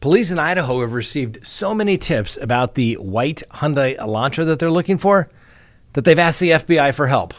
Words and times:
Police 0.00 0.30
in 0.30 0.38
Idaho 0.38 0.80
have 0.80 0.94
received 0.94 1.46
so 1.46 1.74
many 1.74 1.98
tips 1.98 2.38
about 2.38 2.74
the 2.74 2.94
white 2.94 3.42
Hyundai 3.50 3.98
Elantra 3.98 4.46
that 4.46 4.58
they're 4.58 4.70
looking 4.70 4.96
for 4.96 5.28
that 5.92 6.06
they've 6.06 6.18
asked 6.18 6.40
the 6.40 6.52
FBI 6.52 6.94
for 6.94 7.06
help. 7.06 7.34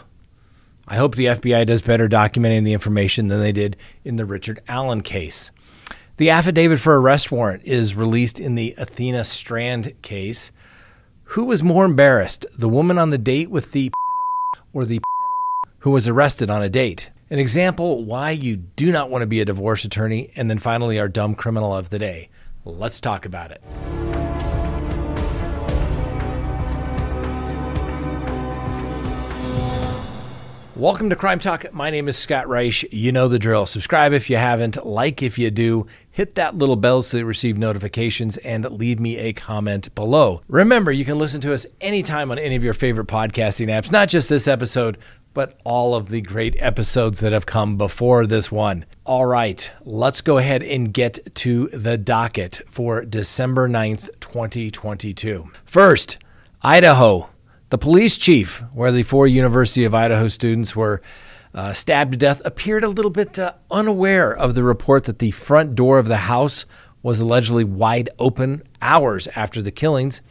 I 0.87 0.97
hope 0.97 1.15
the 1.15 1.25
FBI 1.25 1.65
does 1.65 1.81
better 1.81 2.07
documenting 2.07 2.63
the 2.63 2.73
information 2.73 3.29
than 3.29 3.39
they 3.39 3.51
did 3.51 3.77
in 4.05 4.17
the 4.17 4.25
Richard 4.25 4.61
Allen 4.67 5.01
case. 5.01 5.49
The 6.17 6.29
affidavit 6.29 6.79
for 6.79 7.01
arrest 7.01 7.31
warrant 7.31 7.63
is 7.63 7.95
released 7.95 8.39
in 8.39 8.53
the 8.53 8.75
Athena 8.77 9.23
Strand 9.23 9.99
case. 10.03 10.51
Who 11.23 11.45
was 11.45 11.63
more 11.63 11.85
embarrassed, 11.85 12.45
the 12.53 12.69
woman 12.69 12.99
on 12.99 13.09
the 13.09 13.17
date 13.17 13.49
with 13.49 13.71
the 13.71 13.91
or 14.71 14.85
the 14.85 15.01
who 15.79 15.89
was 15.89 16.07
arrested 16.07 16.51
on 16.51 16.61
a 16.61 16.69
date? 16.69 17.09
An 17.31 17.39
example 17.39 18.03
why 18.03 18.31
you 18.31 18.57
do 18.57 18.91
not 18.91 19.09
want 19.09 19.23
to 19.23 19.27
be 19.27 19.41
a 19.41 19.45
divorce 19.45 19.83
attorney, 19.83 20.31
and 20.35 20.47
then 20.47 20.59
finally, 20.59 20.99
our 20.99 21.07
dumb 21.07 21.33
criminal 21.33 21.75
of 21.75 21.89
the 21.89 21.97
day. 21.97 22.29
Let's 22.63 23.01
talk 23.01 23.25
about 23.25 23.51
it. 23.51 23.61
Welcome 30.75 31.09
to 31.09 31.15
Crime 31.15 31.39
Talk. 31.39 31.73
My 31.73 31.89
name 31.89 32.07
is 32.07 32.17
Scott 32.17 32.45
Reisch. 32.45 32.85
You 32.91 33.11
know 33.11 33.27
the 33.27 33.39
drill. 33.39 33.65
Subscribe 33.65 34.13
if 34.13 34.29
you 34.29 34.37
haven't, 34.37 34.83
like 34.85 35.21
if 35.21 35.37
you 35.37 35.49
do, 35.51 35.87
hit 36.11 36.35
that 36.35 36.55
little 36.55 36.75
bell 36.75 37.01
so 37.01 37.17
you 37.17 37.25
receive 37.25 37.57
notifications, 37.57 38.37
and 38.37 38.65
leave 38.65 38.99
me 38.99 39.17
a 39.17 39.33
comment 39.33 39.93
below. 39.95 40.41
Remember, 40.47 40.91
you 40.91 41.05
can 41.05 41.19
listen 41.19 41.41
to 41.41 41.53
us 41.53 41.65
anytime 41.81 42.31
on 42.31 42.39
any 42.39 42.55
of 42.55 42.63
your 42.63 42.73
favorite 42.73 43.07
podcasting 43.07 43.67
apps, 43.67 43.91
not 43.91 44.09
just 44.09 44.29
this 44.29 44.47
episode, 44.47 44.97
but 45.33 45.59
all 45.63 45.95
of 45.95 46.09
the 46.09 46.21
great 46.21 46.55
episodes 46.59 47.19
that 47.19 47.31
have 47.31 47.45
come 47.45 47.77
before 47.77 48.25
this 48.25 48.51
one. 48.51 48.85
All 49.03 49.25
right, 49.25 49.71
let's 49.83 50.21
go 50.21 50.37
ahead 50.37 50.61
and 50.61 50.93
get 50.93 51.33
to 51.37 51.69
the 51.69 51.97
docket 51.97 52.61
for 52.67 53.03
December 53.03 53.67
9th, 53.67 54.11
2022. 54.19 55.49
First, 55.65 56.19
Idaho. 56.61 57.31
The 57.71 57.79
police 57.79 58.19
chief, 58.19 58.63
where 58.73 58.91
the 58.91 59.01
four 59.01 59.25
University 59.25 59.85
of 59.85 59.95
Idaho 59.95 60.27
students 60.27 60.75
were 60.75 61.01
uh, 61.55 61.73
stabbed 61.73 62.11
to 62.11 62.17
death, 62.17 62.43
appeared 62.45 62.83
a 62.83 62.89
little 62.89 63.09
bit 63.09 63.39
uh, 63.39 63.53
unaware 63.71 64.37
of 64.37 64.53
the 64.53 64.63
report 64.63 65.05
that 65.05 65.17
the 65.17 65.31
front 65.31 65.73
door 65.73 65.97
of 65.97 66.07
the 66.07 66.17
house 66.17 66.67
was 67.01 67.19
allegedly 67.19 67.63
wide 67.63 68.07
open 68.19 68.61
hours 68.83 69.27
after 69.35 69.63
the 69.63 69.71
killings. 69.71 70.21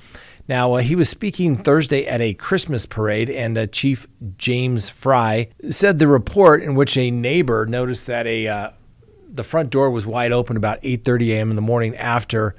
Now, 0.51 0.73
uh, 0.73 0.79
he 0.79 0.97
was 0.97 1.09
speaking 1.09 1.57
Thursday 1.57 2.09
at 2.09 2.21
a 2.21 2.35
Christmas 2.35 2.85
parade, 2.85 3.31
and 3.31 3.57
uh, 3.57 3.69
Chief 3.69 4.09
James 4.37 4.89
Fry 4.89 5.49
said 5.71 6.01
the 6.01 6.09
report 6.09 6.61
in 6.61 6.75
which 6.75 6.97
a 6.97 7.13
neighbor 7.13 7.67
noticed 7.67 8.09
that 8.09 8.27
a 8.27 8.49
uh, 8.49 8.71
the 9.33 9.45
front 9.45 9.71
door 9.71 9.91
was 9.91 10.09
wide 10.09 10.33
open 10.33 10.57
about 10.57 10.83
8:30 10.83 11.35
a.m. 11.35 11.51
in 11.51 11.55
the 11.55 11.63
morning 11.63 11.97
after 11.97 12.57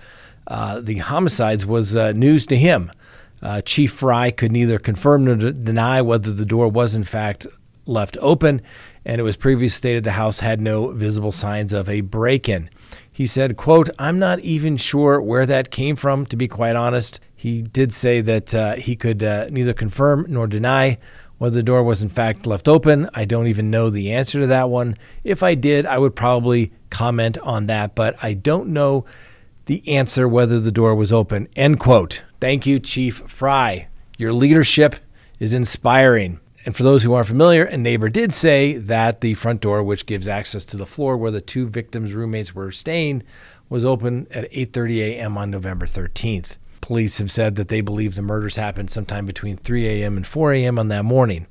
uh, 0.47 0.79
the 0.79 0.99
homicides 0.99 1.65
was 1.65 1.93
uh, 1.93 2.13
news 2.13 2.45
to 2.45 2.55
him. 2.55 2.93
Uh, 3.41 3.59
Chief 3.59 3.91
Fry 3.91 4.31
could 4.31 4.53
neither 4.53 4.79
confirm 4.79 5.25
nor 5.25 5.35
deny 5.35 6.01
whether 6.01 6.31
the 6.31 6.45
door 6.45 6.69
was 6.69 6.95
in 6.95 7.03
fact 7.03 7.45
left 7.85 8.17
open, 8.21 8.61
and 9.03 9.19
it 9.19 9.25
was 9.25 9.35
previously 9.35 9.67
stated 9.67 10.05
the 10.05 10.11
house 10.11 10.39
had 10.39 10.61
no 10.61 10.93
visible 10.93 11.33
signs 11.33 11.73
of 11.73 11.89
a 11.89 11.99
break-in. 11.99 12.69
He 13.11 13.27
said, 13.27 13.57
quote, 13.57 13.89
I'm 13.99 14.17
not 14.17 14.39
even 14.39 14.77
sure 14.77 15.21
where 15.21 15.45
that 15.45 15.71
came 15.71 15.97
from, 15.97 16.25
to 16.27 16.37
be 16.37 16.47
quite 16.47 16.77
honest. 16.77 17.19
He 17.41 17.63
did 17.63 17.91
say 17.91 18.21
that 18.21 18.53
uh, 18.53 18.75
he 18.75 18.95
could 18.95 19.23
uh, 19.23 19.47
neither 19.49 19.73
confirm 19.73 20.27
nor 20.29 20.45
deny 20.45 20.99
whether 21.39 21.55
the 21.55 21.63
door 21.63 21.81
was 21.81 22.03
in 22.03 22.09
fact 22.09 22.45
left 22.45 22.67
open. 22.67 23.09
I 23.15 23.25
don't 23.25 23.47
even 23.47 23.71
know 23.71 23.89
the 23.89 24.11
answer 24.11 24.41
to 24.41 24.45
that 24.45 24.69
one. 24.69 24.95
If 25.23 25.41
I 25.41 25.55
did, 25.55 25.87
I 25.87 25.97
would 25.97 26.15
probably 26.15 26.71
comment 26.91 27.39
on 27.39 27.65
that, 27.65 27.95
but 27.95 28.23
I 28.23 28.35
don't 28.35 28.67
know 28.67 29.05
the 29.65 29.81
answer 29.87 30.27
whether 30.27 30.59
the 30.59 30.71
door 30.71 30.93
was 30.93 31.11
open. 31.11 31.47
End 31.55 31.79
quote. 31.79 32.21
Thank 32.39 32.67
you, 32.67 32.79
Chief 32.79 33.23
Fry. 33.25 33.87
Your 34.19 34.33
leadership 34.33 34.97
is 35.39 35.51
inspiring. 35.51 36.39
And 36.63 36.75
for 36.75 36.83
those 36.83 37.01
who 37.01 37.13
aren't 37.13 37.29
familiar, 37.29 37.63
a 37.63 37.75
neighbor 37.75 38.09
did 38.09 38.35
say 38.35 38.77
that 38.77 39.21
the 39.21 39.33
front 39.33 39.61
door, 39.61 39.81
which 39.81 40.05
gives 40.05 40.27
access 40.27 40.63
to 40.65 40.77
the 40.77 40.85
floor 40.85 41.17
where 41.17 41.31
the 41.31 41.41
two 41.41 41.67
victims' 41.67 42.13
roommates 42.13 42.53
were 42.53 42.71
staying, 42.71 43.23
was 43.67 43.83
open 43.83 44.27
at 44.29 44.51
8:30 44.51 44.99
a.m. 44.99 45.39
on 45.39 45.49
November 45.49 45.87
13th. 45.87 46.57
Police 46.81 47.19
have 47.19 47.31
said 47.31 47.55
that 47.55 47.67
they 47.67 47.81
believe 47.81 48.15
the 48.15 48.21
murders 48.21 48.55
happened 48.55 48.91
sometime 48.91 49.25
between 49.25 49.57
3 49.57 49.87
a.m. 49.87 50.17
and 50.17 50.27
4 50.27 50.53
a.m. 50.53 50.79
on 50.79 50.87
that 50.89 51.05
morning. 51.05 51.47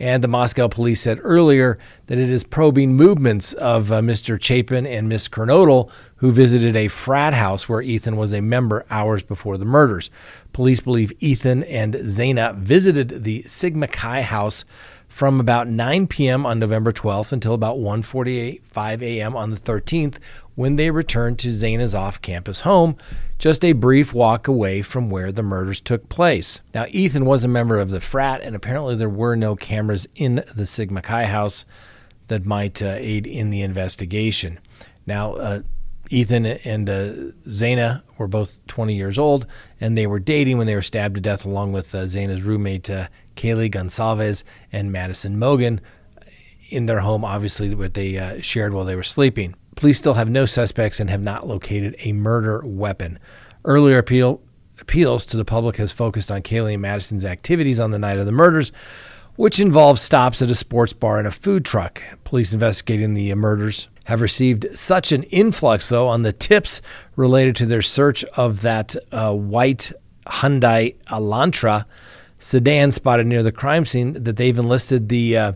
And 0.00 0.24
the 0.24 0.28
Moscow 0.28 0.66
police 0.66 1.00
said 1.00 1.20
earlier 1.22 1.78
that 2.08 2.18
it 2.18 2.28
is 2.28 2.42
probing 2.42 2.96
movements 2.96 3.52
of 3.52 3.92
uh, 3.92 4.00
Mr. 4.00 4.42
Chapin 4.42 4.84
and 4.84 5.08
Miss 5.08 5.28
Kernodle, 5.28 5.90
who 6.16 6.32
visited 6.32 6.74
a 6.74 6.88
frat 6.88 7.34
house 7.34 7.68
where 7.68 7.80
Ethan 7.80 8.16
was 8.16 8.32
a 8.32 8.40
member 8.40 8.84
hours 8.90 9.22
before 9.22 9.58
the 9.58 9.64
murders. 9.64 10.10
Police 10.52 10.80
believe 10.80 11.12
Ethan 11.20 11.62
and 11.64 11.94
Xana 11.94 12.56
visited 12.56 13.22
the 13.22 13.42
Sigma 13.44 13.86
Chi 13.86 14.22
house 14.22 14.64
from 15.12 15.38
about 15.38 15.68
9 15.68 16.06
p.m. 16.06 16.46
on 16.46 16.58
November 16.58 16.90
12th 16.90 17.32
until 17.32 17.52
about 17.52 17.76
1:45 17.76 19.02
a.m. 19.02 19.36
on 19.36 19.50
the 19.50 19.56
13th 19.56 20.18
when 20.54 20.76
they 20.76 20.90
returned 20.90 21.38
to 21.40 21.48
Xana's 21.48 21.94
off-campus 21.94 22.60
home, 22.60 22.96
just 23.38 23.64
a 23.64 23.72
brief 23.72 24.12
walk 24.12 24.46
away 24.46 24.82
from 24.82 25.10
where 25.10 25.32
the 25.32 25.42
murders 25.42 25.80
took 25.80 26.08
place. 26.08 26.60
Now, 26.74 26.86
Ethan 26.90 27.24
was 27.24 27.42
a 27.42 27.48
member 27.48 27.78
of 27.78 27.90
the 27.90 28.00
frat, 28.00 28.40
and 28.42 28.54
apparently 28.54 28.94
there 28.94 29.08
were 29.08 29.34
no 29.34 29.56
cameras 29.56 30.06
in 30.14 30.44
the 30.54 30.66
Sigma 30.66 31.02
Chi 31.02 31.24
house 31.24 31.64
that 32.28 32.46
might 32.46 32.80
uh, 32.82 32.96
aid 32.98 33.26
in 33.26 33.50
the 33.50 33.62
investigation. 33.62 34.60
Now, 35.06 35.34
uh, 35.34 35.62
Ethan 36.10 36.44
and 36.44 36.90
uh, 36.90 37.12
Xana 37.48 38.02
were 38.18 38.28
both 38.28 38.64
20 38.66 38.94
years 38.94 39.18
old, 39.18 39.46
and 39.80 39.96
they 39.96 40.06
were 40.06 40.20
dating 40.20 40.58
when 40.58 40.66
they 40.66 40.74
were 40.74 40.82
stabbed 40.82 41.14
to 41.14 41.20
death, 41.20 41.44
along 41.44 41.72
with 41.72 41.94
uh, 41.94 42.04
Xana's 42.04 42.42
roommate, 42.42 42.90
uh, 42.90 43.08
Kaylee 43.36 43.70
Goncalves 43.72 44.44
and 44.70 44.92
Madison 44.92 45.36
Mogen 45.36 45.80
in 46.68 46.86
their 46.86 47.00
home, 47.00 47.24
obviously, 47.24 47.74
what 47.74 47.94
they 47.94 48.18
uh, 48.18 48.40
shared 48.40 48.72
while 48.72 48.84
they 48.84 48.96
were 48.96 49.02
sleeping. 49.02 49.54
Police 49.82 49.98
still 49.98 50.14
have 50.14 50.30
no 50.30 50.46
suspects 50.46 51.00
and 51.00 51.10
have 51.10 51.22
not 51.22 51.48
located 51.48 51.96
a 52.04 52.12
murder 52.12 52.62
weapon. 52.64 53.18
Earlier 53.64 53.98
appeal, 53.98 54.40
appeals 54.80 55.26
to 55.26 55.36
the 55.36 55.44
public 55.44 55.74
has 55.74 55.90
focused 55.90 56.30
on 56.30 56.42
Kaylee 56.42 56.74
and 56.74 56.82
Madison's 56.82 57.24
activities 57.24 57.80
on 57.80 57.90
the 57.90 57.98
night 57.98 58.18
of 58.18 58.26
the 58.26 58.30
murders, 58.30 58.70
which 59.34 59.58
involved 59.58 59.98
stops 59.98 60.40
at 60.40 60.50
a 60.50 60.54
sports 60.54 60.92
bar 60.92 61.18
and 61.18 61.26
a 61.26 61.32
food 61.32 61.64
truck. 61.64 62.00
Police 62.22 62.52
investigating 62.52 63.14
the 63.14 63.34
murders 63.34 63.88
have 64.04 64.20
received 64.20 64.68
such 64.72 65.10
an 65.10 65.24
influx, 65.24 65.88
though, 65.88 66.06
on 66.06 66.22
the 66.22 66.32
tips 66.32 66.80
related 67.16 67.56
to 67.56 67.66
their 67.66 67.82
search 67.82 68.22
of 68.36 68.60
that 68.60 68.94
uh, 69.10 69.34
white 69.34 69.90
Hyundai 70.28 70.94
Elantra 71.06 71.86
sedan 72.38 72.92
spotted 72.92 73.26
near 73.26 73.42
the 73.42 73.50
crime 73.50 73.84
scene 73.84 74.12
that 74.12 74.36
they've 74.36 74.60
enlisted 74.60 75.08
the 75.08 75.36
uh, 75.36 75.52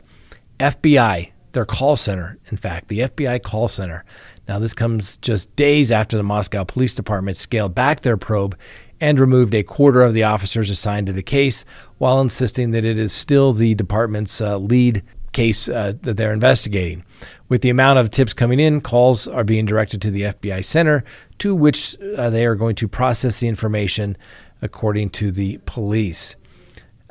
FBI, 0.58 1.30
their 1.56 1.64
call 1.64 1.96
center, 1.96 2.38
in 2.50 2.56
fact, 2.58 2.88
the 2.88 3.00
FBI 3.00 3.42
call 3.42 3.66
center. 3.66 4.04
Now, 4.46 4.58
this 4.58 4.74
comes 4.74 5.16
just 5.16 5.56
days 5.56 5.90
after 5.90 6.18
the 6.18 6.22
Moscow 6.22 6.64
Police 6.64 6.94
Department 6.94 7.38
scaled 7.38 7.74
back 7.74 8.02
their 8.02 8.18
probe 8.18 8.58
and 9.00 9.18
removed 9.18 9.54
a 9.54 9.62
quarter 9.62 10.02
of 10.02 10.12
the 10.12 10.24
officers 10.24 10.70
assigned 10.70 11.06
to 11.06 11.14
the 11.14 11.22
case 11.22 11.64
while 11.96 12.20
insisting 12.20 12.72
that 12.72 12.84
it 12.84 12.98
is 12.98 13.10
still 13.10 13.54
the 13.54 13.74
department's 13.74 14.38
uh, 14.38 14.58
lead 14.58 15.02
case 15.32 15.66
uh, 15.66 15.94
that 16.02 16.18
they're 16.18 16.34
investigating. 16.34 17.02
With 17.48 17.62
the 17.62 17.70
amount 17.70 18.00
of 18.00 18.10
tips 18.10 18.34
coming 18.34 18.60
in, 18.60 18.82
calls 18.82 19.26
are 19.26 19.44
being 19.44 19.64
directed 19.64 20.02
to 20.02 20.10
the 20.10 20.22
FBI 20.22 20.62
center, 20.62 21.04
to 21.38 21.54
which 21.54 21.96
uh, 22.18 22.28
they 22.28 22.44
are 22.44 22.54
going 22.54 22.76
to 22.76 22.86
process 22.86 23.40
the 23.40 23.48
information 23.48 24.14
according 24.60 25.08
to 25.10 25.30
the 25.30 25.58
police. 25.64 26.36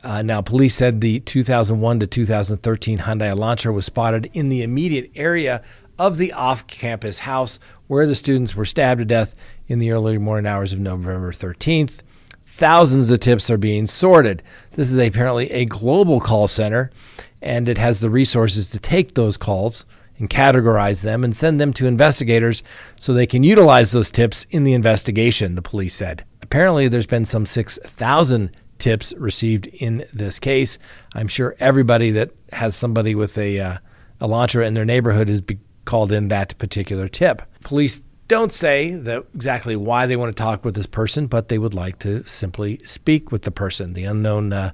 Uh, 0.05 0.21
now, 0.21 0.39
police 0.39 0.75
said 0.75 1.01
the 1.01 1.19
2001 1.21 1.99
to 1.99 2.05
2013 2.05 2.99
Hyundai 2.99 3.35
Elantra 3.35 3.73
was 3.73 3.88
spotted 3.88 4.29
in 4.33 4.49
the 4.49 4.61
immediate 4.61 5.09
area 5.16 5.63
of 5.97 6.19
the 6.19 6.31
off 6.31 6.67
campus 6.67 7.17
house 7.19 7.57
where 7.88 8.05
the 8.05 8.13
students 8.13 8.55
were 8.55 8.66
stabbed 8.66 8.99
to 8.99 9.05
death 9.05 9.33
in 9.67 9.79
the 9.79 9.91
early 9.91 10.19
morning 10.19 10.45
hours 10.45 10.71
of 10.71 10.79
November 10.79 11.31
13th. 11.31 12.02
Thousands 12.43 13.09
of 13.09 13.19
tips 13.19 13.49
are 13.49 13.57
being 13.57 13.87
sorted. 13.87 14.43
This 14.73 14.91
is 14.91 14.97
apparently 14.99 15.49
a 15.49 15.66
global 15.66 16.19
call 16.19 16.47
center, 16.47 16.91
and 17.41 17.67
it 17.67 17.79
has 17.79 17.99
the 17.99 18.11
resources 18.11 18.69
to 18.69 18.79
take 18.79 19.16
those 19.16 19.37
calls 19.37 19.87
and 20.19 20.29
categorize 20.29 21.01
them 21.01 21.23
and 21.23 21.35
send 21.35 21.59
them 21.59 21.73
to 21.73 21.87
investigators 21.87 22.61
so 22.99 23.11
they 23.11 23.25
can 23.25 23.41
utilize 23.41 23.91
those 23.91 24.11
tips 24.11 24.46
in 24.51 24.66
the 24.66 24.73
investigation, 24.73 25.55
the 25.55 25.63
police 25.63 25.96
said. 25.96 26.23
Apparently, 26.43 26.87
there's 26.87 27.08
been 27.08 27.25
some 27.25 27.47
6,000 27.47 28.51
tips 28.77 29.13
received 29.17 29.67
in 29.67 30.05
this 30.13 30.39
case. 30.39 30.77
I'm 31.13 31.27
sure 31.27 31.55
everybody 31.59 32.11
that 32.11 32.31
has 32.51 32.75
somebody 32.75 33.16
with 33.16 33.37
a 33.37 33.59
uh, 33.59 33.77
Elantra 34.22 34.66
in 34.66 34.73
their 34.73 34.85
neighborhood 34.85 35.29
has 35.29 35.41
be 35.41 35.59
called 35.85 36.11
in 36.11 36.29
that 36.29 36.57
particular 36.57 37.07
tip. 37.07 37.41
Police 37.61 38.01
don't 38.27 38.51
say 38.51 38.95
that 38.95 39.23
exactly 39.35 39.75
why 39.75 40.07
they 40.07 40.16
want 40.16 40.35
to 40.35 40.41
talk 40.41 40.66
with 40.66 40.75
this 40.75 40.87
person, 40.87 41.27
but 41.27 41.49
they 41.49 41.59
would 41.59 41.73
like 41.73 41.99
to 41.99 42.23
simply 42.25 42.79
speak 42.85 43.31
with 43.31 43.43
the 43.43 43.51
person. 43.51 43.93
The 43.93 44.05
unknown 44.05 44.51
uh, 44.51 44.72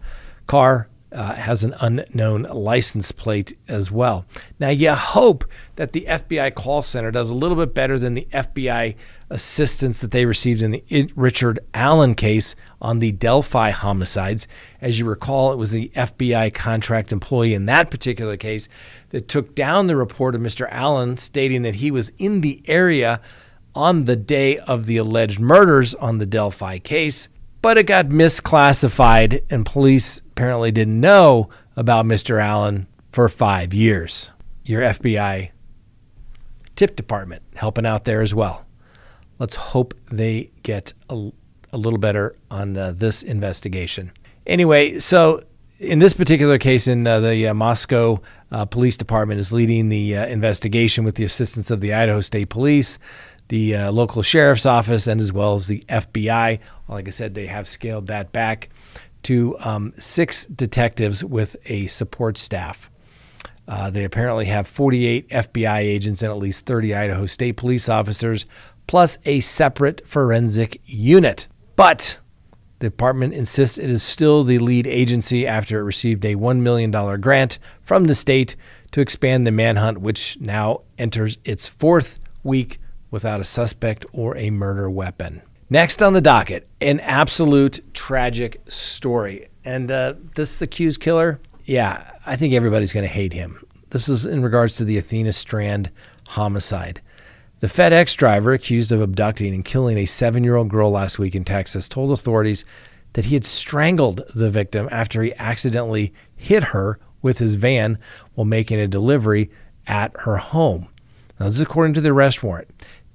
car 0.48 0.88
uh, 1.12 1.36
has 1.36 1.64
an 1.64 1.74
unknown 1.82 2.44
license 2.44 3.12
plate 3.12 3.58
as 3.68 3.92
well. 3.92 4.26
Now, 4.60 4.70
you 4.70 4.94
hope 4.94 5.46
that 5.76 5.92
the 5.92 6.06
FBI 6.08 6.56
call 6.56 6.82
center 6.82 7.12
does 7.12 7.30
a 7.30 7.36
little 7.36 7.58
bit 7.58 7.74
better 7.74 8.00
than 8.00 8.14
the 8.14 8.28
FBI 8.32 8.96
assistance 9.30 10.02
that 10.02 10.12
they 10.12 10.26
received 10.26 10.62
in 10.62 10.72
the 10.72 11.12
Richard 11.16 11.60
Allen 11.74 12.16
case 12.16 12.56
on 12.82 13.00
the 13.00 13.12
Delphi 13.14 13.72
homicides. 13.72 14.48
As 14.82 15.00
you 15.00 15.06
recall, 15.06 15.54
it 15.54 15.58
was 15.58 15.72
the 15.72 15.92
FBI 15.96 16.54
contract 16.54 17.12
employee 17.12 17.54
in 17.54 17.66
that 17.66 17.90
particular 17.90 18.38
case 18.38 18.68
that 19.10 19.28
took 19.28 19.56
down 19.56 19.88
the 19.88 19.96
report 19.96 20.36
of 20.36 20.42
Mr. 20.42 20.68
Allen 20.70 21.18
stating 21.18 21.62
that 21.64 21.76
he 21.76 21.92
was 21.92 22.12
in 22.18 22.42
the 22.42 22.62
area 22.68 23.22
on 23.74 24.06
the 24.06 24.16
day 24.18 24.58
of 24.60 24.86
the 24.86 24.98
alleged 24.98 25.40
murders 25.40 25.96
on 25.96 26.18
the 26.18 26.26
Delphi 26.26 26.78
case, 26.80 27.30
but 27.62 27.78
it 27.78 27.84
got 27.84 28.08
misclassified, 28.08 29.44
and 29.50 29.66
police 29.66 30.20
apparently 30.32 30.72
didn't 30.72 31.00
know 31.00 31.50
about 31.76 32.06
Mr. 32.06 32.42
Allen 32.42 32.88
for 33.12 33.30
five 33.30 33.74
years. 33.74 34.32
Your 34.64 34.82
FBI 34.82 35.52
tip 36.76 36.96
department 36.96 37.44
helping 37.56 37.86
out 37.86 38.06
there 38.06 38.22
as 38.22 38.34
well. 38.34 38.66
Let's 39.40 39.56
hope 39.56 39.94
they 40.12 40.52
get 40.64 40.94
a, 41.10 41.32
a 41.74 41.78
little 41.78 42.00
better 42.00 42.36
on 42.50 42.78
uh, 42.78 42.92
this 42.92 43.24
investigation. 43.24 44.12
Anyway, 44.46 45.00
so 45.00 45.42
in 45.80 46.00
this 46.00 46.14
particular 46.14 46.60
case, 46.60 46.88
in 46.88 47.08
uh, 47.08 47.20
the 47.20 47.48
uh, 47.48 47.54
Moscow 47.54 48.22
uh, 48.52 48.66
Police 48.66 48.98
Department 48.98 49.40
is 49.40 49.52
leading 49.52 49.90
the 49.90 50.16
uh, 50.16 50.26
investigation 50.28 51.04
with 51.04 51.16
the 51.16 51.24
assistance 51.24 51.72
of 51.72 51.82
the 51.82 51.94
Idaho 51.94 52.22
State 52.22 52.50
Police, 52.50 53.00
the 53.52 53.76
uh, 53.76 53.92
local 53.92 54.22
sheriff's 54.22 54.66
office, 54.66 55.08
and 55.08 55.20
as 55.20 55.34
well 55.34 55.56
as 55.56 55.68
the 55.68 55.84
FBI. 55.90 56.60
Like 56.88 57.08
I 57.08 57.12
said, 57.12 57.36
they 57.36 57.48
have 57.48 57.68
scaled 57.68 58.08
that 58.08 58.32
back 58.32 58.70
to 59.24 59.58
um, 59.60 59.94
six 59.98 60.46
detectives 60.46 61.22
with 61.22 61.58
a 61.66 61.88
support 61.88 62.38
staff. 62.38 62.90
Uh, 63.68 63.90
they 63.90 64.06
apparently 64.06 64.46
have 64.46 64.68
48 64.68 65.28
FBI 65.28 65.80
agents 65.80 66.22
and 66.22 66.32
at 66.32 66.38
least 66.38 66.66
30 66.66 66.96
Idaho 66.96 67.26
State 67.26 67.58
police 67.58 67.90
officers 67.90 68.46
plus 68.88 69.18
a 69.26 69.42
separate 69.42 70.08
forensic 70.08 70.80
unit. 70.86 71.50
But 71.76 72.20
the 72.80 72.88
department 72.88 73.34
insists 73.34 73.78
it 73.78 73.92
is 73.92 74.02
still 74.02 74.46
the 74.46 74.60
lead 74.60 74.88
agency 74.88 75.46
after 75.46 75.78
it 75.78 75.84
received 75.84 76.24
a 76.24 76.36
$1 76.36 76.62
million 76.62 76.90
grant 77.20 77.60
from 77.82 78.06
the 78.06 78.16
state 78.16 78.56
to 78.92 79.02
expand 79.02 79.46
the 79.46 79.52
manhunt, 79.52 79.98
which 79.98 80.40
now 80.40 80.84
enters 80.98 81.38
its 81.44 81.68
fourth 81.68 82.22
week 82.44 82.80
without 83.12 83.42
a 83.42 83.44
suspect 83.44 84.06
or 84.14 84.36
a 84.38 84.50
murder 84.50 84.90
weapon. 84.90 85.42
Next 85.70 86.02
on 86.02 86.14
the 86.14 86.22
docket, 86.22 86.68
an 86.82 87.00
absolute 87.02 87.94
tragic 87.94 88.62
story. 88.68 89.48
And 89.64 89.92
uh, 89.92 90.16
this 90.36 90.62
accused 90.62 91.00
killer, 91.00 91.40
yeah, 91.66 92.12
I 92.26 92.36
think 92.36 92.54
everybody's 92.54 92.94
going 92.94 93.06
to 93.06 93.14
hate 93.14 93.34
him. 93.34 93.64
This 93.92 94.10
is 94.10 94.26
in 94.26 94.42
regards 94.42 94.76
to 94.78 94.86
the 94.86 94.98
Athena 94.98 95.34
Strand 95.34 95.92
homicide. 96.28 97.02
The 97.60 97.68
FedEx 97.68 98.18
driver 98.18 98.54
accused 98.54 98.92
of 98.92 99.02
abducting 99.02 99.54
and 99.54 99.64
killing 99.64 99.98
a 99.98 100.06
seven 100.06 100.44
year 100.44 100.56
old 100.56 100.70
girl 100.70 100.90
last 100.90 101.20
week 101.20 101.36
in 101.36 101.46
Texas 101.46 101.88
told 101.88 102.12
authorities 102.12 102.66
that 103.14 103.26
he 103.26 103.36
had 103.36 103.46
strangled 103.46 104.22
the 104.34 104.50
victim 104.50 104.90
after 104.92 105.22
he 105.22 105.34
accidentally 105.36 106.14
hit 106.36 106.64
her 106.64 107.00
with 107.22 107.38
his 107.38 107.56
van 107.56 108.00
while 108.34 108.46
making 108.46 108.80
a 108.80 108.88
delivery 108.88 109.52
at 109.86 110.12
her 110.22 110.38
home. 110.38 110.88
Now, 111.40 111.46
this 111.48 111.56
is 111.56 111.62
according 111.62 111.94
to 111.96 112.02
the 112.02 112.12
arrest 112.12 112.44
warrant. 112.44 112.70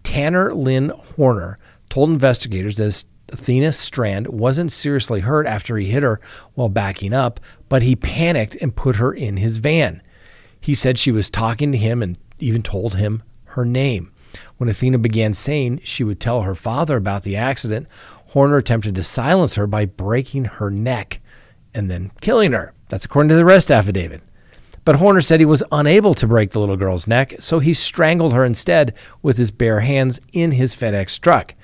Tanner 0.07 0.55
Lynn 0.55 0.91
Horner 0.91 1.59
told 1.89 2.11
investigators 2.11 2.77
that 2.77 3.05
Athena 3.29 3.73
Strand 3.73 4.29
wasn't 4.29 4.71
seriously 4.71 5.19
hurt 5.19 5.49
after 5.49 5.77
he 5.77 5.87
hit 5.87 6.05
her 6.05 6.21
while 6.55 6.69
backing 6.69 7.13
up, 7.13 7.41
but 7.69 7.83
he 7.83 7.97
panicked 7.97 8.57
and 8.61 8.77
put 8.77 8.97
her 8.97 9.13
in 9.13 9.37
his 9.37 9.59
van. 9.59 10.01
He 10.61 10.77
said 10.77 10.97
she 10.97 11.11
was 11.11 11.29
talking 11.29 11.73
to 11.73 11.79
him 11.79 12.05
and 12.05 12.17
even 12.39 12.63
told 12.63 12.95
him 12.95 13.21
her 13.47 13.65
name. 13.65 14.13
When 14.59 14.69
Athena 14.69 14.99
began 14.99 15.35
saying 15.35 15.81
she 15.83 16.05
would 16.05 16.21
tell 16.21 16.43
her 16.43 16.55
father 16.55 16.97
about 16.97 17.25
the 17.25 17.35
accident, 17.35 17.89
Horner 18.29 18.59
attempted 18.59 18.95
to 18.95 19.03
silence 19.03 19.57
her 19.57 19.67
by 19.67 19.87
breaking 19.87 20.45
her 20.45 20.71
neck 20.71 21.21
and 21.75 21.91
then 21.91 22.13
killing 22.21 22.53
her. 22.53 22.73
That's 22.91 23.07
according 23.07 23.31
to 23.31 23.35
the 23.35 23.45
arrest 23.45 23.73
affidavit. 23.73 24.23
But 24.87 24.97
Horner 24.97 25.21
said 25.21 25.41
he 25.41 25.47
was 25.47 25.65
unable 25.73 26.15
to 26.15 26.29
break 26.29 26.53
the 26.53 26.61
little 26.61 26.77
girl's 26.77 27.09
neck, 27.09 27.35
so 27.41 27.59
he 27.59 27.75
strangled 27.75 28.33
her 28.33 28.45
instead 28.45 28.95
with 29.21 29.37
his 29.37 29.51
bare 29.51 29.81
hands 29.81 30.21
in 30.33 30.53
his 30.53 30.77
FedEx 30.77 31.21
truck. 31.21 31.55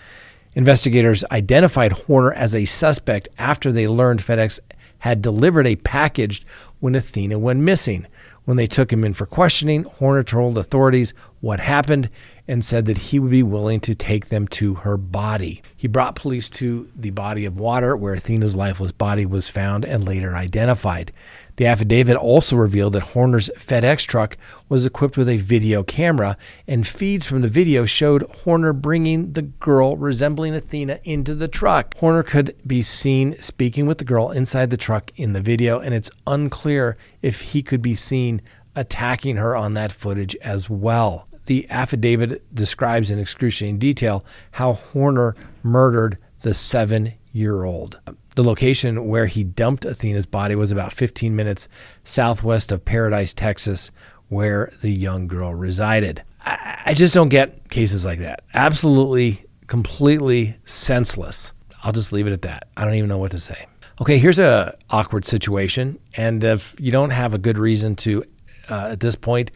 Investigators 0.54 1.24
identified 1.30 1.92
Horner 1.92 2.32
as 2.32 2.52
a 2.52 2.64
suspect 2.64 3.28
after 3.38 3.70
they 3.70 3.86
learned 3.86 4.18
FedEx 4.18 4.58
had 4.98 5.22
delivered 5.22 5.68
a 5.68 5.76
package 5.76 6.44
when 6.80 6.96
Athena 6.96 7.38
went 7.38 7.60
missing. 7.60 8.08
When 8.44 8.56
they 8.56 8.66
took 8.66 8.92
him 8.92 9.04
in 9.04 9.14
for 9.14 9.26
questioning, 9.26 9.84
Horner 9.84 10.24
told 10.24 10.58
authorities 10.58 11.14
what 11.40 11.60
happened 11.60 12.10
and 12.48 12.64
said 12.64 12.86
that 12.86 12.98
he 12.98 13.20
would 13.20 13.30
be 13.30 13.44
willing 13.44 13.78
to 13.80 13.94
take 13.94 14.26
them 14.26 14.48
to 14.48 14.74
her 14.74 14.96
body. 14.96 15.62
He 15.76 15.86
brought 15.86 16.16
police 16.16 16.50
to 16.50 16.90
the 16.96 17.10
body 17.10 17.44
of 17.44 17.56
water 17.56 17.96
where 17.96 18.14
Athena's 18.14 18.56
lifeless 18.56 18.90
body 18.90 19.26
was 19.26 19.48
found 19.48 19.84
and 19.84 20.04
later 20.04 20.34
identified. 20.34 21.12
The 21.56 21.66
affidavit 21.66 22.16
also 22.16 22.56
revealed 22.56 22.94
that 22.94 23.02
Horner's 23.02 23.50
FedEx 23.56 24.06
truck 24.06 24.36
was 24.68 24.86
equipped 24.86 25.16
with 25.16 25.28
a 25.28 25.36
video 25.36 25.82
camera, 25.82 26.36
and 26.66 26.86
feeds 26.86 27.26
from 27.26 27.42
the 27.42 27.48
video 27.48 27.84
showed 27.84 28.22
Horner 28.44 28.72
bringing 28.72 29.32
the 29.32 29.42
girl 29.42 29.96
resembling 29.96 30.54
Athena 30.54 31.00
into 31.04 31.34
the 31.34 31.48
truck. 31.48 31.96
Horner 31.98 32.22
could 32.22 32.56
be 32.66 32.82
seen 32.82 33.40
speaking 33.40 33.86
with 33.86 33.98
the 33.98 34.04
girl 34.04 34.30
inside 34.30 34.70
the 34.70 34.76
truck 34.76 35.10
in 35.16 35.32
the 35.32 35.40
video, 35.40 35.78
and 35.78 35.94
it's 35.94 36.10
unclear 36.26 36.96
if 37.20 37.40
he 37.40 37.62
could 37.62 37.82
be 37.82 37.94
seen 37.94 38.40
attacking 38.74 39.36
her 39.36 39.54
on 39.54 39.74
that 39.74 39.92
footage 39.92 40.34
as 40.36 40.70
well 40.70 41.28
the 41.46 41.68
affidavit 41.70 42.54
describes 42.54 43.10
in 43.10 43.18
excruciating 43.18 43.78
detail 43.78 44.24
how 44.52 44.72
Horner 44.72 45.34
murdered 45.62 46.18
the 46.42 46.54
seven 46.54 47.14
year 47.32 47.64
old. 47.64 48.00
The 48.34 48.42
location 48.42 49.06
where 49.06 49.26
he 49.26 49.44
dumped 49.44 49.84
Athena's 49.84 50.26
body 50.26 50.54
was 50.54 50.70
about 50.70 50.92
15 50.92 51.36
minutes 51.36 51.68
southwest 52.04 52.72
of 52.72 52.84
Paradise, 52.84 53.34
Texas, 53.34 53.90
where 54.28 54.72
the 54.80 54.90
young 54.90 55.26
girl 55.26 55.54
resided. 55.54 56.22
I, 56.44 56.78
I 56.86 56.94
just 56.94 57.12
don't 57.12 57.28
get 57.28 57.68
cases 57.68 58.06
like 58.06 58.20
that. 58.20 58.44
Absolutely, 58.54 59.44
completely 59.66 60.56
senseless. 60.64 61.52
I'll 61.82 61.92
just 61.92 62.12
leave 62.12 62.26
it 62.26 62.32
at 62.32 62.42
that. 62.42 62.68
I 62.76 62.84
don't 62.84 62.94
even 62.94 63.08
know 63.08 63.18
what 63.18 63.32
to 63.32 63.40
say. 63.40 63.66
Okay, 64.00 64.18
here's 64.18 64.38
a 64.38 64.74
awkward 64.88 65.26
situation, 65.26 65.98
and 66.16 66.42
if 66.42 66.74
you 66.78 66.90
don't 66.90 67.10
have 67.10 67.34
a 67.34 67.38
good 67.38 67.58
reason 67.58 67.94
to, 67.96 68.24
uh, 68.70 68.88
at 68.92 69.00
this 69.00 69.14
point, 69.14 69.50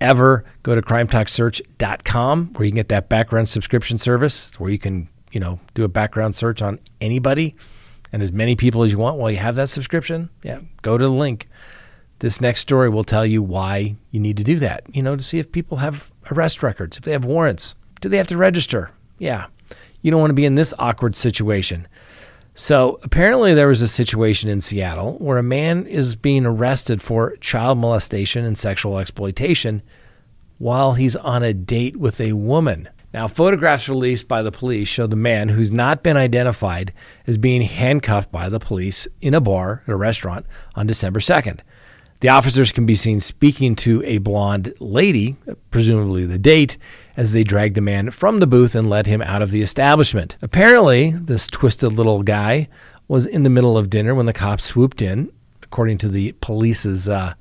ever, 0.00 0.44
go 0.64 0.74
to 0.74 0.82
crimetalksearch.com 0.82 2.54
where 2.54 2.64
you 2.64 2.72
can 2.72 2.76
get 2.76 2.88
that 2.88 3.08
background 3.08 3.48
subscription 3.48 3.96
service 3.96 4.50
where 4.58 4.70
you 4.70 4.78
can, 4.78 5.08
you 5.30 5.38
know, 5.38 5.60
do 5.74 5.84
a 5.84 5.88
background 5.88 6.34
search 6.34 6.60
on 6.60 6.80
anybody 7.00 7.54
and 8.12 8.22
as 8.22 8.32
many 8.32 8.56
people 8.56 8.82
as 8.82 8.92
you 8.92 8.98
want 8.98 9.18
while 9.18 9.30
you 9.30 9.38
have 9.38 9.56
that 9.56 9.68
subscription. 9.68 10.30
Yeah, 10.42 10.60
go 10.82 10.98
to 10.98 11.04
the 11.04 11.10
link. 11.10 11.48
This 12.20 12.40
next 12.40 12.60
story 12.60 12.88
will 12.88 13.04
tell 13.04 13.24
you 13.24 13.42
why 13.42 13.96
you 14.10 14.18
need 14.18 14.36
to 14.38 14.44
do 14.44 14.58
that, 14.58 14.82
you 14.92 15.02
know, 15.02 15.14
to 15.14 15.22
see 15.22 15.38
if 15.38 15.52
people 15.52 15.78
have 15.78 16.10
arrest 16.32 16.62
records, 16.62 16.96
if 16.96 17.04
they 17.04 17.12
have 17.12 17.24
warrants. 17.24 17.76
Do 18.00 18.08
they 18.08 18.16
have 18.16 18.26
to 18.28 18.36
register? 18.36 18.90
Yeah. 19.18 19.46
You 20.02 20.10
don't 20.10 20.20
want 20.20 20.30
to 20.30 20.34
be 20.34 20.44
in 20.44 20.54
this 20.54 20.74
awkward 20.78 21.16
situation. 21.16 21.86
So 22.54 22.98
apparently, 23.04 23.54
there 23.54 23.68
was 23.68 23.82
a 23.82 23.88
situation 23.88 24.50
in 24.50 24.60
Seattle 24.60 25.16
where 25.18 25.38
a 25.38 25.44
man 25.44 25.86
is 25.86 26.16
being 26.16 26.44
arrested 26.44 27.00
for 27.00 27.36
child 27.36 27.78
molestation 27.78 28.44
and 28.44 28.58
sexual 28.58 28.98
exploitation 28.98 29.80
while 30.58 30.94
he's 30.94 31.14
on 31.14 31.44
a 31.44 31.54
date 31.54 31.96
with 31.96 32.20
a 32.20 32.32
woman. 32.32 32.88
Now, 33.18 33.26
photographs 33.26 33.88
released 33.88 34.28
by 34.28 34.42
the 34.42 34.52
police 34.52 34.86
show 34.86 35.08
the 35.08 35.16
man, 35.16 35.48
who's 35.48 35.72
not 35.72 36.04
been 36.04 36.16
identified, 36.16 36.92
as 37.26 37.36
being 37.36 37.62
handcuffed 37.62 38.30
by 38.30 38.48
the 38.48 38.60
police 38.60 39.08
in 39.20 39.34
a 39.34 39.40
bar 39.40 39.82
at 39.88 39.92
a 39.92 39.96
restaurant 39.96 40.46
on 40.76 40.86
December 40.86 41.18
2nd. 41.18 41.58
The 42.20 42.28
officers 42.28 42.70
can 42.70 42.86
be 42.86 42.94
seen 42.94 43.20
speaking 43.20 43.74
to 43.74 44.04
a 44.04 44.18
blonde 44.18 44.72
lady, 44.78 45.36
presumably 45.72 46.26
the 46.26 46.38
date, 46.38 46.78
as 47.16 47.32
they 47.32 47.42
dragged 47.42 47.74
the 47.74 47.80
man 47.80 48.12
from 48.12 48.38
the 48.38 48.46
booth 48.46 48.76
and 48.76 48.88
led 48.88 49.08
him 49.08 49.20
out 49.22 49.42
of 49.42 49.50
the 49.50 49.62
establishment. 49.62 50.36
Apparently, 50.40 51.10
this 51.10 51.48
twisted 51.48 51.94
little 51.94 52.22
guy 52.22 52.68
was 53.08 53.26
in 53.26 53.42
the 53.42 53.50
middle 53.50 53.76
of 53.76 53.90
dinner 53.90 54.14
when 54.14 54.26
the 54.26 54.32
cops 54.32 54.62
swooped 54.62 55.02
in, 55.02 55.32
according 55.64 55.98
to 55.98 56.08
the 56.08 56.30
police's 56.40 57.08
uh, 57.08 57.34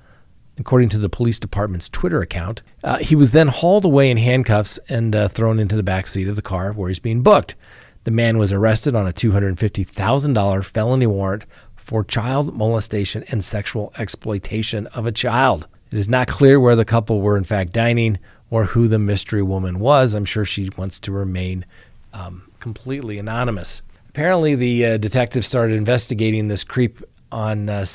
according 0.59 0.89
to 0.89 0.97
the 0.97 1.09
police 1.09 1.39
department's 1.39 1.89
Twitter 1.89 2.21
account. 2.21 2.61
Uh, 2.83 2.97
he 2.97 3.15
was 3.15 3.31
then 3.31 3.47
hauled 3.47 3.85
away 3.85 4.09
in 4.09 4.17
handcuffs 4.17 4.79
and 4.89 5.15
uh, 5.15 5.27
thrown 5.27 5.59
into 5.59 5.75
the 5.75 5.83
back 5.83 6.07
seat 6.07 6.27
of 6.27 6.35
the 6.35 6.41
car 6.41 6.73
where 6.73 6.89
he's 6.89 6.99
being 6.99 7.21
booked. 7.21 7.55
The 8.03 8.11
man 8.11 8.37
was 8.37 8.53
arrested 8.53 8.95
on 8.95 9.07
a 9.07 9.13
$250,000 9.13 10.65
felony 10.65 11.07
warrant 11.07 11.45
for 11.75 12.03
child 12.03 12.53
molestation 12.53 13.23
and 13.29 13.43
sexual 13.43 13.93
exploitation 13.97 14.87
of 14.87 15.05
a 15.05 15.11
child. 15.11 15.67
It 15.91 15.97
is 15.97 16.09
not 16.09 16.27
clear 16.27 16.59
where 16.59 16.75
the 16.75 16.85
couple 16.85 17.21
were 17.21 17.37
in 17.37 17.43
fact 17.43 17.71
dining 17.71 18.19
or 18.49 18.65
who 18.65 18.87
the 18.87 18.99
mystery 18.99 19.41
woman 19.41 19.79
was. 19.79 20.13
I'm 20.13 20.25
sure 20.25 20.45
she 20.45 20.69
wants 20.77 20.99
to 21.01 21.11
remain 21.11 21.65
um, 22.13 22.49
completely 22.59 23.19
anonymous. 23.19 23.81
Apparently, 24.09 24.55
the 24.55 24.85
uh, 24.85 24.97
detective 24.97 25.45
started 25.45 25.75
investigating 25.75 26.47
this 26.47 26.63
creep 26.63 27.03
on 27.31 27.69
uh, 27.69 27.85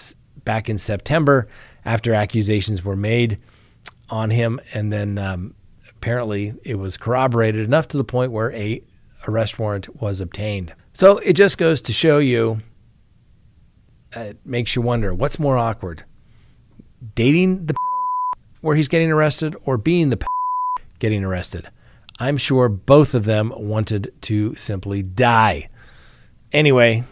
back 0.44 0.68
in 0.68 0.78
September 0.78 1.48
after 1.84 2.14
accusations 2.14 2.84
were 2.84 2.96
made 2.96 3.38
on 4.10 4.30
him, 4.30 4.60
and 4.74 4.92
then 4.92 5.18
um, 5.18 5.54
apparently 5.90 6.54
it 6.64 6.76
was 6.76 6.96
corroborated 6.96 7.64
enough 7.64 7.88
to 7.88 7.96
the 7.96 8.04
point 8.04 8.32
where 8.32 8.52
a 8.52 8.82
arrest 9.26 9.58
warrant 9.58 10.00
was 10.00 10.20
obtained. 10.20 10.74
So 10.92 11.18
it 11.18 11.34
just 11.34 11.58
goes 11.58 11.80
to 11.82 11.92
show 11.92 12.18
you. 12.18 12.60
Uh, 14.14 14.20
it 14.20 14.38
makes 14.44 14.76
you 14.76 14.82
wonder 14.82 15.14
what's 15.14 15.38
more 15.38 15.56
awkward, 15.56 16.04
dating 17.14 17.66
the 17.66 17.74
where 18.60 18.76
he's 18.76 18.88
getting 18.88 19.10
arrested 19.10 19.56
or 19.64 19.78
being 19.78 20.10
the 20.10 20.22
getting 20.98 21.24
arrested. 21.24 21.68
I'm 22.18 22.36
sure 22.36 22.68
both 22.68 23.14
of 23.14 23.24
them 23.24 23.52
wanted 23.56 24.12
to 24.22 24.54
simply 24.54 25.02
die. 25.02 25.70
Anyway, 26.52 27.04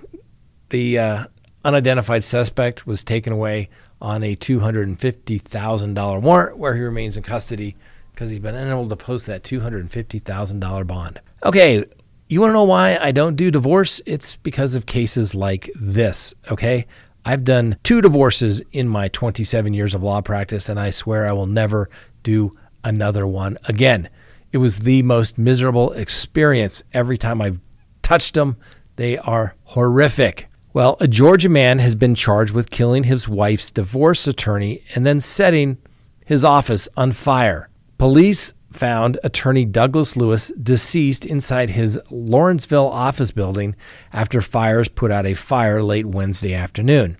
the 0.69 0.99
uh, 0.99 1.25
unidentified 1.65 2.23
suspect 2.23 2.87
was 2.87 3.03
taken 3.03 3.33
away 3.33 3.71
on 4.00 4.23
a 4.23 4.37
$250,000 4.37 6.23
warrant 6.23 6.59
where 6.59 6.75
he 6.75 6.80
remains 6.80 7.16
in 7.16 7.23
custody 7.23 7.76
because 8.12 8.30
he's 8.30 8.38
been 8.38 8.54
unable 8.54 8.88
to 8.88 8.97
post 8.97 9.26
that 9.26 9.42
$250,000 9.42 10.87
bond. 10.87 11.21
Okay, 11.45 11.85
you 12.28 12.40
want 12.40 12.50
to 12.50 12.54
know 12.54 12.64
why 12.64 12.97
I 12.99 13.12
don't 13.12 13.37
do 13.37 13.50
divorce? 13.50 14.00
It's 14.07 14.37
because 14.37 14.75
of 14.75 14.87
cases 14.87 15.35
like 15.35 15.71
this, 15.75 16.35
okay? 16.50 16.87
I've 17.25 17.45
done 17.45 17.76
two 17.83 18.00
divorces 18.00 18.62
in 18.73 18.88
my 18.88 19.09
27 19.09 19.75
years 19.75 19.95
of 19.95 20.02
law 20.02 20.21
practice, 20.21 20.69
and 20.69 20.78
I 20.78 20.90
swear 20.90 21.26
I 21.26 21.33
will 21.33 21.47
never 21.47 21.90
do 22.23 22.57
another 22.85 23.26
one 23.26 23.59
again. 23.69 24.09
It 24.52 24.59
was 24.59 24.78
the 24.78 25.02
most 25.02 25.38
miserable 25.38 25.92
experience 25.92 26.83
every 26.92 27.19
time 27.19 27.40
I've 27.40 27.61
touched 28.02 28.35
them. 28.35 28.57
They 28.97 29.19
are 29.19 29.54
horrific. 29.64 30.50
Well, 30.73 30.97
a 31.00 31.09
Georgia 31.09 31.49
man 31.49 31.81
has 31.81 31.97
been 31.97 32.15
charged 32.15 32.55
with 32.55 32.71
killing 32.71 33.03
his 33.03 33.27
wife's 33.27 33.73
divorce 33.73 34.29
attorney 34.29 34.85
and 34.95 35.05
then 35.05 35.19
setting 35.19 35.79
his 36.25 36.45
office 36.45 36.89
on 36.97 37.11
fire. 37.11 37.69
Police 37.99 38.55
found 38.71 39.19
attorney 39.25 39.65
Douglas 39.65 40.17
Lewis 40.17 40.53
deceased 40.62 41.27
inside 41.27 41.71
his 41.71 41.99
Lawrenceville 42.09 42.89
office 42.89 43.33
building 43.33 43.75
after 44.12 44.41
fires 44.41 44.89
put 44.89 45.11
out 45.11 45.27
a 45.27 45.35
fire 45.35 45.83
late 45.83 46.07
Wednesday 46.07 46.55
afternoon. 46.55 47.17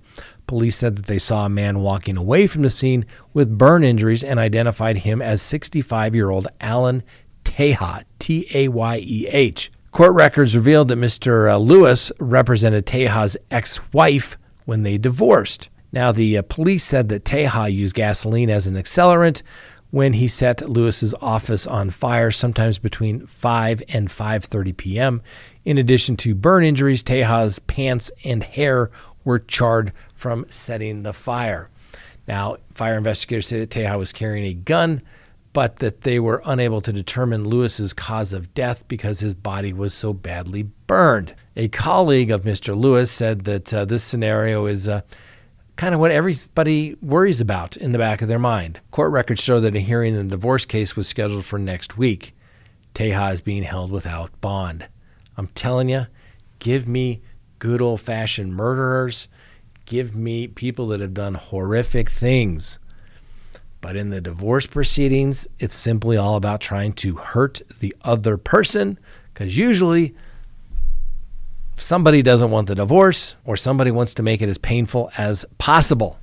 Police 0.47 0.77
said 0.77 0.95
that 0.95 1.07
they 1.07 1.19
saw 1.19 1.47
a 1.47 1.49
man 1.49 1.81
walking 1.81 2.17
away 2.17 2.47
from 2.47 2.63
the 2.63 2.71
scene 2.71 3.05
with 3.35 3.59
burn 3.59 3.83
injuries 3.83 4.23
and 4.23 4.39
identified 4.39 4.99
him 4.99 5.21
as 5.21 5.43
65 5.43 6.15
year 6.15 6.31
old 6.31 6.47
Alan 6.61 7.03
Tayeh, 7.45 8.05
T 8.21 8.47
A 8.55 8.69
Y 8.69 8.99
E 9.05 9.27
H. 9.27 9.73
Court 9.93 10.15
records 10.15 10.55
revealed 10.55 10.89
that 10.89 10.99
Mr. 10.99 11.53
Uh, 11.53 11.57
Lewis 11.57 12.13
represented 12.21 12.87
Tayeh's 12.87 13.37
ex 13.51 13.81
wife 13.93 14.39
when 14.65 14.85
they 14.85 14.99
divorced. 14.99 15.69
Now, 15.93 16.13
the 16.13 16.39
uh, 16.39 16.43
police 16.43 16.85
said 16.85 17.09
that 17.09 17.25
Tayeh 17.25 17.73
used 17.73 17.97
gasoline 17.97 18.51
as 18.51 18.69
an 18.69 18.77
accelerant 18.77 19.43
when 19.91 20.13
he 20.13 20.29
set 20.29 20.71
Lewis's 20.71 21.13
office 21.21 21.67
on 21.67 21.91
fire, 21.91 22.31
sometimes 22.31 22.79
between 22.79 23.27
5 23.27 23.83
and 23.89 24.09
5:30 24.09 24.77
p.m. 24.77 25.23
In 25.65 25.77
addition 25.77 26.17
to 26.19 26.37
burn 26.37 26.63
injuries, 26.63 27.03
Tayeh's 27.03 27.59
pants 27.59 28.13
and 28.25 28.45
hair 28.45 28.93
were 29.25 29.41
charred 29.41 29.93
from 30.15 30.47
setting 30.49 31.03
the 31.03 31.13
fire. 31.13 31.69
Now, 32.29 32.59
fire 32.75 32.97
investigators 32.97 33.49
say 33.49 33.59
that 33.59 33.71
Tayeh 33.71 33.99
was 33.99 34.13
carrying 34.13 34.45
a 34.45 34.55
gun 34.55 35.03
but 35.53 35.77
that 35.77 36.03
they 36.03 36.21
were 36.21 36.43
unable 36.45 36.81
to 36.81 36.93
determine 36.93 37.49
Lewis's 37.49 37.93
cause 37.93 38.33
of 38.33 38.55
death 38.55 38.87
because 38.87 39.21
his 39.21 39.35
body 39.35 39.73
was 39.73 39.93
so 39.93 40.13
badly 40.13 40.63
burned. 40.63 41.35
A 41.57 41.69
colleague 41.69 42.31
of 42.31 42.43
Mr. 42.43 42.77
Lewis 42.77 43.11
said 43.11 43.45
that 43.45 43.75
uh, 43.75 43.85
this 43.85 44.05
scenario 44.05 44.67
is 44.67 44.87
uh, 44.87 45.01
kind 45.77 45.95
of 45.95 46.01
what 46.01 46.13
everybody 46.13 46.95
worries 47.03 47.41
about 47.41 47.77
in 47.77 47.93
the 47.93 47.99
back 47.99 48.23
of 48.23 48.29
their 48.29 48.39
mind. 48.39 48.81
Court 48.91 49.11
records 49.11 49.43
show 49.43 49.61
that 49.61 49.75
a 49.75 49.81
hearing 49.81 50.15
in 50.15 50.29
the 50.29 50.37
divorce 50.37 50.65
case 50.65 50.95
was 50.95 51.09
scheduled 51.09 51.45
for 51.45 51.59
next 51.59 51.99
week. 51.99 52.37
Tayeh 52.95 53.33
is 53.33 53.41
being 53.41 53.63
held 53.63 53.91
without 53.91 54.41
bond. 54.41 54.87
I'm 55.37 55.49
telling 55.49 55.89
you, 55.89 56.07
give 56.59 56.87
me 56.87 57.23
good 57.59 57.83
old 57.83 58.01
fashioned 58.01 58.55
murderers. 58.55 59.27
Give 59.87 60.15
me 60.15 60.47
people 60.47 60.89
that 60.89 61.01
have 61.01 61.15
done 61.15 61.35
horrific 61.35 62.09
things. 62.09 62.79
But 63.81 63.97
in 63.97 64.11
the 64.11 64.21
divorce 64.21 64.67
proceedings, 64.67 65.49
it's 65.59 65.77
simply 65.77 66.17
all 66.17 66.37
about 66.37 66.61
trying 66.61 66.93
to 66.95 67.17
hurt 67.17 67.63
the 67.81 67.95
other 68.03 68.37
person 68.37 68.99
because 69.33 69.57
usually 69.57 70.15
somebody 71.77 72.23
doesn't 72.23 72.51
want 72.51 72.69
the 72.69 72.75
divorce 72.75 73.37
or 73.45 73.57
somebody 73.57 73.91
wants 73.91 74.15
to 74.15 74.23
make 74.23 74.43
it 74.43 74.49
as 74.49 74.59
painful 74.59 75.11
as 75.17 75.47
possible. 75.59 76.19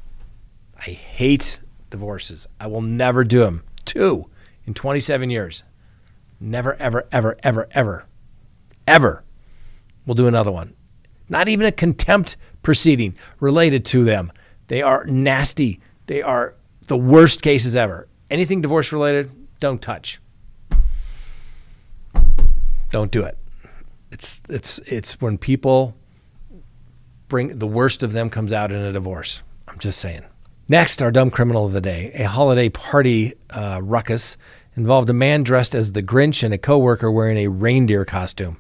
I 0.78 0.92
hate 0.92 1.60
divorces. 1.90 2.48
I 2.60 2.68
will 2.68 2.82
never 2.82 3.24
do 3.24 3.40
them. 3.40 3.64
Two 3.86 4.30
in 4.66 4.74
27 4.74 5.30
years. 5.30 5.64
Never, 6.40 6.76
ever, 6.76 7.08
ever, 7.12 7.38
ever, 7.42 7.68
ever, 7.72 8.06
ever 8.86 9.24
will 10.06 10.16
do 10.16 10.28
another 10.28 10.52
one. 10.52 10.76
Not 11.30 11.48
even 11.50 11.66
a 11.66 11.72
contempt 11.72 12.38
proceeding 12.62 13.16
related 13.40 13.84
to 13.86 14.04
them. 14.04 14.32
They 14.68 14.82
are 14.82 15.06
nasty. 15.06 15.80
They 16.06 16.22
are 16.22 16.54
the 16.88 16.98
worst 16.98 17.42
cases 17.42 17.76
ever. 17.76 18.08
Anything 18.30 18.62
divorce 18.62 18.92
related, 18.92 19.32
don't 19.60 19.82
touch. 19.82 20.20
Don't 22.90 23.12
do 23.12 23.24
it. 23.24 23.38
It's 24.12 24.42
it's 24.50 24.80
it's 24.80 25.20
when 25.22 25.38
people 25.38 25.96
bring 27.28 27.60
the 27.60 27.68
worst 27.68 28.04
of 28.04 28.14
them 28.14 28.30
comes 28.30 28.54
out 28.54 28.72
in 28.72 28.78
a 28.78 28.94
divorce. 28.94 29.44
I'm 29.68 29.78
just 29.80 30.00
saying. 30.00 30.24
Next, 30.70 31.02
our 31.02 31.12
dumb 31.12 31.30
criminal 31.30 31.66
of 31.66 31.74
the 31.74 31.82
day. 31.82 32.12
A 32.14 32.24
holiday 32.24 32.70
party 32.70 33.36
uh, 33.50 33.80
ruckus 33.84 34.38
involved 34.76 35.10
a 35.10 35.14
man 35.14 35.44
dressed 35.44 35.76
as 35.76 35.92
the 35.92 36.04
Grinch 36.04 36.44
and 36.44 36.54
a 36.54 36.58
coworker 36.58 37.12
wearing 37.12 37.38
a 37.38 37.48
reindeer 37.48 38.06
costume. 38.06 38.58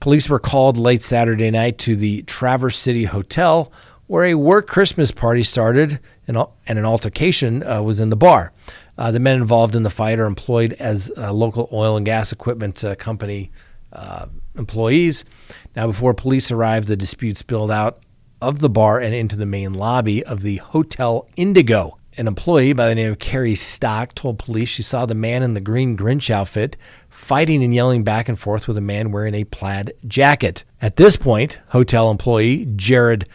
Police 0.00 0.28
were 0.28 0.40
called 0.40 0.76
late 0.76 1.02
Saturday 1.02 1.50
night 1.50 1.78
to 1.78 1.94
the 1.94 2.22
Traverse 2.22 2.76
City 2.76 3.04
Hotel 3.04 3.72
where 4.12 4.24
a 4.24 4.34
work 4.34 4.66
Christmas 4.66 5.10
party 5.10 5.42
started 5.42 5.98
and, 6.28 6.36
and 6.66 6.78
an 6.78 6.84
altercation 6.84 7.62
uh, 7.62 7.80
was 7.80 7.98
in 7.98 8.10
the 8.10 8.16
bar. 8.16 8.52
Uh, 8.98 9.10
the 9.10 9.18
men 9.18 9.36
involved 9.36 9.74
in 9.74 9.84
the 9.84 9.88
fight 9.88 10.18
are 10.18 10.26
employed 10.26 10.74
as 10.74 11.10
uh, 11.16 11.32
local 11.32 11.66
oil 11.72 11.96
and 11.96 12.04
gas 12.04 12.30
equipment 12.30 12.84
uh, 12.84 12.94
company 12.96 13.50
uh, 13.90 14.26
employees. 14.54 15.24
Now, 15.74 15.86
before 15.86 16.12
police 16.12 16.50
arrived, 16.50 16.88
the 16.88 16.96
dispute 16.96 17.38
spilled 17.38 17.70
out 17.70 18.00
of 18.42 18.58
the 18.58 18.68
bar 18.68 19.00
and 19.00 19.14
into 19.14 19.34
the 19.34 19.46
main 19.46 19.72
lobby 19.72 20.22
of 20.22 20.42
the 20.42 20.56
Hotel 20.56 21.26
Indigo. 21.36 21.96
An 22.18 22.26
employee 22.26 22.74
by 22.74 22.88
the 22.88 22.94
name 22.94 23.12
of 23.12 23.18
Carrie 23.18 23.54
Stock 23.54 24.14
told 24.14 24.38
police 24.38 24.68
she 24.68 24.82
saw 24.82 25.06
the 25.06 25.14
man 25.14 25.42
in 25.42 25.54
the 25.54 25.60
green 25.62 25.96
Grinch 25.96 26.28
outfit 26.28 26.76
fighting 27.08 27.64
and 27.64 27.74
yelling 27.74 28.04
back 28.04 28.28
and 28.28 28.38
forth 28.38 28.68
with 28.68 28.76
a 28.76 28.82
man 28.82 29.10
wearing 29.10 29.32
a 29.34 29.44
plaid 29.44 29.94
jacket. 30.06 30.64
At 30.82 30.96
this 30.96 31.16
point, 31.16 31.60
hotel 31.68 32.10
employee 32.10 32.66
Jared 32.76 33.26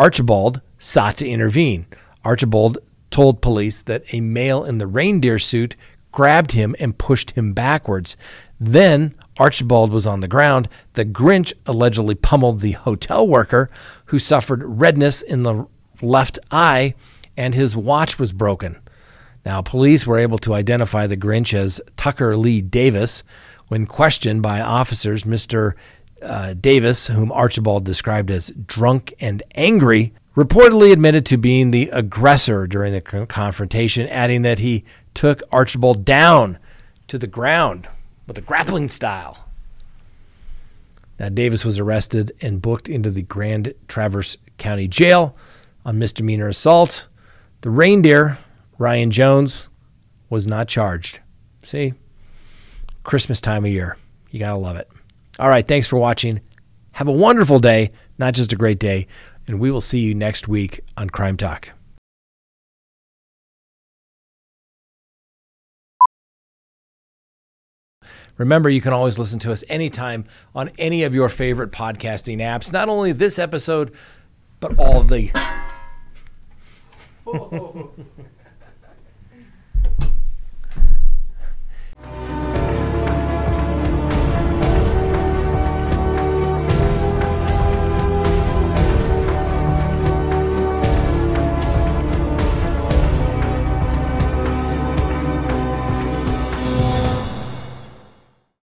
Archibald 0.00 0.62
sought 0.78 1.18
to 1.18 1.28
intervene. 1.28 1.84
Archibald 2.24 2.78
told 3.10 3.42
police 3.42 3.82
that 3.82 4.02
a 4.14 4.22
male 4.22 4.64
in 4.64 4.78
the 4.78 4.86
reindeer 4.86 5.38
suit 5.38 5.76
grabbed 6.10 6.52
him 6.52 6.74
and 6.80 6.96
pushed 6.96 7.32
him 7.32 7.52
backwards. 7.52 8.16
Then 8.58 9.14
Archibald 9.36 9.92
was 9.92 10.06
on 10.06 10.20
the 10.20 10.26
ground. 10.26 10.70
The 10.94 11.04
Grinch 11.04 11.52
allegedly 11.66 12.14
pummeled 12.14 12.60
the 12.60 12.72
hotel 12.72 13.28
worker, 13.28 13.68
who 14.06 14.18
suffered 14.18 14.62
redness 14.64 15.20
in 15.20 15.42
the 15.42 15.66
left 16.00 16.38
eye, 16.50 16.94
and 17.36 17.54
his 17.54 17.76
watch 17.76 18.18
was 18.18 18.32
broken. 18.32 18.80
Now, 19.44 19.60
police 19.60 20.06
were 20.06 20.18
able 20.18 20.38
to 20.38 20.54
identify 20.54 21.08
the 21.08 21.16
Grinch 21.18 21.52
as 21.52 21.78
Tucker 21.98 22.38
Lee 22.38 22.62
Davis. 22.62 23.22
When 23.68 23.84
questioned 23.84 24.40
by 24.40 24.62
officers, 24.62 25.24
Mr 25.24 25.74
uh, 26.22 26.54
Davis, 26.54 27.06
whom 27.06 27.32
Archibald 27.32 27.84
described 27.84 28.30
as 28.30 28.50
drunk 28.66 29.14
and 29.20 29.42
angry, 29.54 30.12
reportedly 30.36 30.92
admitted 30.92 31.26
to 31.26 31.36
being 31.36 31.70
the 31.70 31.88
aggressor 31.90 32.66
during 32.66 32.92
the 32.92 33.00
confrontation, 33.00 34.08
adding 34.08 34.42
that 34.42 34.58
he 34.58 34.84
took 35.14 35.42
Archibald 35.50 36.04
down 36.04 36.58
to 37.08 37.18
the 37.18 37.26
ground 37.26 37.88
with 38.26 38.38
a 38.38 38.42
grappling 38.42 38.88
style. 38.88 39.48
Now, 41.18 41.28
Davis 41.28 41.64
was 41.64 41.78
arrested 41.78 42.32
and 42.40 42.62
booked 42.62 42.88
into 42.88 43.10
the 43.10 43.22
Grand 43.22 43.74
Traverse 43.88 44.36
County 44.56 44.88
Jail 44.88 45.36
on 45.84 45.98
misdemeanor 45.98 46.48
assault. 46.48 47.08
The 47.60 47.70
reindeer, 47.70 48.38
Ryan 48.78 49.10
Jones, 49.10 49.68
was 50.30 50.46
not 50.46 50.68
charged. 50.68 51.20
See? 51.62 51.92
Christmas 53.02 53.40
time 53.40 53.64
of 53.64 53.70
year. 53.70 53.96
You 54.30 54.38
got 54.38 54.52
to 54.52 54.58
love 54.58 54.76
it. 54.76 54.88
All 55.38 55.48
right, 55.48 55.66
thanks 55.66 55.86
for 55.86 55.96
watching. 55.96 56.40
Have 56.92 57.08
a 57.08 57.12
wonderful 57.12 57.60
day, 57.60 57.92
not 58.18 58.34
just 58.34 58.52
a 58.52 58.56
great 58.56 58.78
day, 58.78 59.06
and 59.46 59.60
we 59.60 59.70
will 59.70 59.80
see 59.80 60.00
you 60.00 60.14
next 60.14 60.48
week 60.48 60.80
on 60.96 61.08
Crime 61.08 61.36
Talk. 61.36 61.72
Remember, 68.36 68.70
you 68.70 68.80
can 68.80 68.94
always 68.94 69.18
listen 69.18 69.38
to 69.40 69.52
us 69.52 69.62
anytime 69.68 70.24
on 70.54 70.70
any 70.78 71.04
of 71.04 71.14
your 71.14 71.28
favorite 71.28 71.72
podcasting 71.72 72.38
apps. 72.38 72.72
Not 72.72 72.88
only 72.88 73.12
this 73.12 73.38
episode, 73.38 73.92
but 74.60 74.78
all 74.78 75.02
the. 75.02 75.30